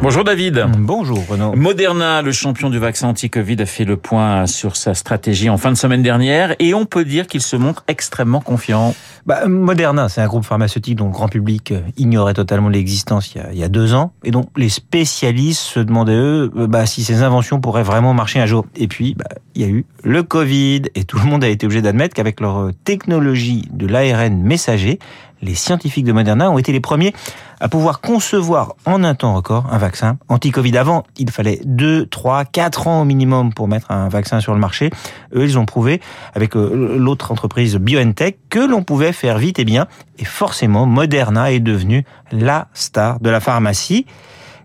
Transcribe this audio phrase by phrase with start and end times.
[0.00, 0.64] Bonjour David.
[0.78, 1.56] Bonjour Renaud.
[1.56, 5.72] Moderna, le champion du vaccin anti-Covid, a fait le point sur sa stratégie en fin
[5.72, 8.94] de semaine dernière et on peut dire qu'il se montre extrêmement confiant.
[9.26, 13.42] Bah, Moderna, c'est un groupe pharmaceutique dont le grand public euh, ignorait totalement l'existence il,
[13.52, 17.02] il, y a deux ans et dont les spécialistes se demandaient eux euh, bah, si
[17.02, 18.66] ces inventions pourraient vraiment marcher un jour.
[18.76, 19.26] Et puis, bah,
[19.56, 22.40] il y a eu le Covid et tout le monde a été obligé d'admettre qu'avec
[22.40, 25.00] leur euh, technologie de l'ARN messager,
[25.42, 27.14] les scientifiques de Moderna ont été les premiers
[27.60, 30.76] à pouvoir concevoir en un temps record un vaccin anti-Covid.
[30.76, 34.60] Avant, il fallait 2, 3, 4 ans au minimum pour mettre un vaccin sur le
[34.60, 34.90] marché.
[35.34, 36.00] Eux, ils ont prouvé
[36.34, 39.86] avec l'autre entreprise BioNTech que l'on pouvait faire vite et bien.
[40.18, 44.06] Et forcément, Moderna est devenu la star de la pharmacie.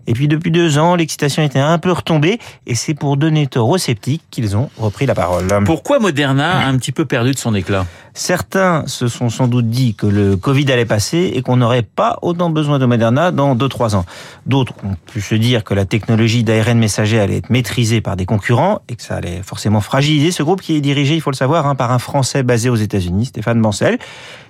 [0.06, 3.68] Et puis depuis deux ans, l'excitation était un peu retombée et c'est pour donner tort
[3.68, 5.46] aux sceptiques qu'ils ont repris la parole.
[5.64, 7.86] Pourquoi Moderna a un petit peu perdu de son éclat?
[8.16, 12.18] Certains se sont sans doute dit que le Covid allait passer et qu'on n'aurait pas
[12.22, 14.06] autant besoin de Moderna dans 2-3 ans.
[14.46, 18.24] D'autres ont pu se dire que la technologie d'ARN messager allait être maîtrisée par des
[18.24, 21.36] concurrents et que ça allait forcément fragiliser ce groupe qui est dirigé, il faut le
[21.36, 23.98] savoir, hein, par un Français basé aux États-Unis, Stéphane Bancel.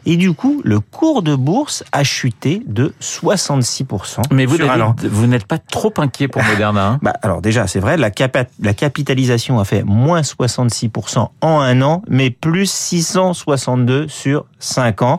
[0.06, 4.20] Et du coup, le cours de bourse a chuté de 66%.
[4.30, 4.58] Mais vous,
[5.10, 8.10] vous pas trop inquiet pour Moderna hein bah, Alors déjà, c'est vrai, la,
[8.60, 15.18] la capitalisation a fait moins 66% en un an, mais plus 662 sur 5 ans.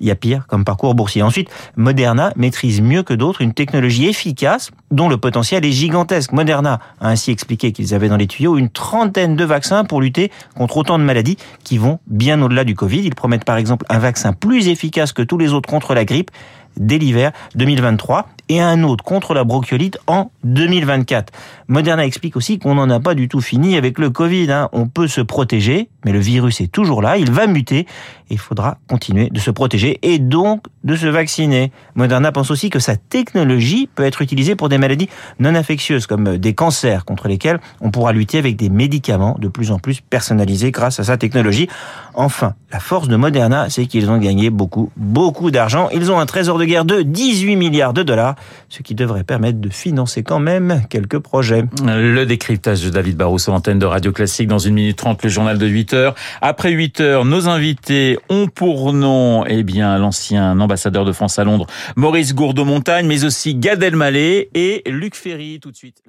[0.00, 1.22] Il y a pire comme parcours boursier.
[1.22, 6.32] Ensuite, Moderna maîtrise mieux que d'autres une technologie efficace dont le potentiel est gigantesque.
[6.32, 10.30] Moderna a ainsi expliqué qu'ils avaient dans les tuyaux une trentaine de vaccins pour lutter
[10.56, 13.00] contre autant de maladies qui vont bien au-delà du Covid.
[13.00, 16.30] Ils promettent par exemple un vaccin plus efficace que tous les autres contre la grippe
[16.76, 21.32] dès l'hiver 2023 et un autre contre la bronchiolite en 2024.
[21.68, 24.50] Moderna explique aussi qu'on n'en a pas du tout fini avec le Covid.
[24.50, 24.68] Hein.
[24.72, 27.86] On peut se protéger, mais le virus est toujours là, il va muter,
[28.30, 31.72] il faudra continuer de se protéger et donc de se vacciner.
[31.94, 35.08] Moderna pense aussi que sa technologie peut être utilisée pour des maladies
[35.38, 39.70] non infectieuses, comme des cancers, contre lesquels on pourra lutter avec des médicaments de plus
[39.70, 41.68] en plus personnalisés grâce à sa technologie.
[42.14, 45.88] Enfin, la force de Moderna, c'est qu'ils ont gagné beaucoup, beaucoup d'argent.
[45.92, 48.34] Ils ont un trésor de guerre de 18 milliards de dollars
[48.68, 51.64] ce qui devrait permettre de financer quand même quelques projets.
[51.84, 55.28] Le décryptage de David Barrou sur l'antenne de Radio Classique dans une minute trente, le
[55.28, 56.14] journal de 8 heures.
[56.40, 61.44] Après 8 heures, nos invités ont pour nom, eh bien, l'ancien ambassadeur de France à
[61.44, 61.66] Londres,
[61.96, 65.60] Maurice Gourdeau-Montagne, mais aussi Gad Elmaleh et Luc Ferry.
[65.60, 66.02] Tout de suite,